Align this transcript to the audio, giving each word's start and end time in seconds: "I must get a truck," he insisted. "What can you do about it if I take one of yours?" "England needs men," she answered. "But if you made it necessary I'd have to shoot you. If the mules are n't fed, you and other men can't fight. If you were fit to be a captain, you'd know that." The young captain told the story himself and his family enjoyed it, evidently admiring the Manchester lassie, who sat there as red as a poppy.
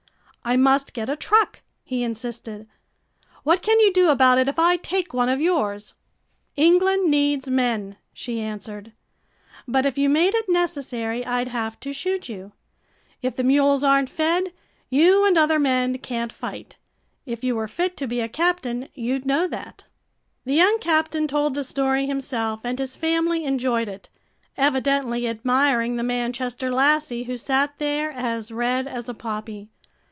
"I 0.43 0.57
must 0.57 0.95
get 0.95 1.07
a 1.07 1.15
truck," 1.15 1.61
he 1.83 2.03
insisted. 2.03 2.67
"What 3.43 3.61
can 3.61 3.79
you 3.79 3.93
do 3.93 4.09
about 4.09 4.39
it 4.39 4.47
if 4.47 4.57
I 4.57 4.75
take 4.77 5.13
one 5.13 5.29
of 5.29 5.39
yours?" 5.39 5.93
"England 6.55 7.11
needs 7.11 7.47
men," 7.47 7.95
she 8.11 8.41
answered. 8.41 8.91
"But 9.67 9.85
if 9.85 9.99
you 9.99 10.09
made 10.09 10.33
it 10.33 10.49
necessary 10.49 11.23
I'd 11.23 11.49
have 11.49 11.79
to 11.81 11.93
shoot 11.93 12.27
you. 12.27 12.53
If 13.21 13.35
the 13.35 13.43
mules 13.43 13.83
are 13.83 14.01
n't 14.01 14.09
fed, 14.09 14.51
you 14.89 15.27
and 15.27 15.37
other 15.37 15.59
men 15.59 15.99
can't 15.99 16.33
fight. 16.33 16.77
If 17.27 17.43
you 17.43 17.55
were 17.55 17.67
fit 17.67 17.95
to 17.97 18.07
be 18.07 18.19
a 18.19 18.27
captain, 18.27 18.89
you'd 18.95 19.27
know 19.27 19.45
that." 19.45 19.85
The 20.45 20.55
young 20.55 20.79
captain 20.79 21.27
told 21.27 21.53
the 21.53 21.63
story 21.63 22.07
himself 22.07 22.61
and 22.63 22.79
his 22.79 22.95
family 22.95 23.45
enjoyed 23.45 23.87
it, 23.87 24.09
evidently 24.57 25.27
admiring 25.27 25.97
the 25.97 26.03
Manchester 26.03 26.71
lassie, 26.73 27.25
who 27.25 27.37
sat 27.37 27.77
there 27.77 28.11
as 28.11 28.51
red 28.51 28.87
as 28.87 29.07
a 29.07 29.13
poppy. 29.13 29.69